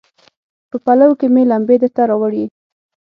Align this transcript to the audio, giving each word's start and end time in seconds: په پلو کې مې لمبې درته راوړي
په 0.69 0.77
پلو 0.85 1.09
کې 1.19 1.27
مې 1.33 1.43
لمبې 1.51 1.75
درته 1.81 2.01
راوړي 2.09 2.43